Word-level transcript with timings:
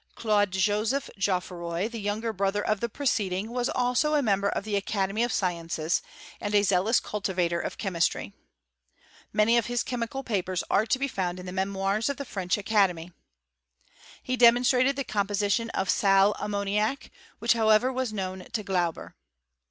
Claude 0.15 0.49
Joseph 0.49 1.11
GeoflVoy, 1.19 1.91
the 1.91 2.01
younger 2.01 2.33
brother 2.33 2.65
of 2.65 2.79
the 2.79 2.89
preceding, 2.89 3.51
was 3.51 3.69
also 3.69 4.15
a 4.15 4.23
member 4.23 4.49
of 4.49 4.63
the 4.63 4.75
Academy 4.75 5.21
of 5.23 5.31
Sciences, 5.31 6.01
and 6.39 6.55
a 6.55 6.63
zealous 6.63 6.99
cultivator 6.99 7.59
of 7.61 7.77
chemistry. 7.77 8.33
Many 9.31 9.59
of 9.59 9.67
liis 9.67 9.85
chemical 9.85 10.23
papers 10.23 10.63
are 10.71 10.87
to 10.87 10.97
be 10.97 11.07
found 11.07 11.39
in 11.39 11.45
the 11.45 11.51
raemoira 11.51 12.09
of 12.09 12.17
the 12.17 12.25
French 12.25 12.57
Academy. 12.57 13.11
He 14.23 14.35
demonstrated 14.35 14.95
the 14.95 15.03
com 15.03 15.27
position 15.27 15.69
of 15.69 15.87
sal 15.87 16.33
ammoniac, 16.39 17.11
which 17.37 17.53
however 17.53 17.93
was 17.93 18.11
known 18.11 18.45
to 18.53 18.63
Glauber. 18.63 19.13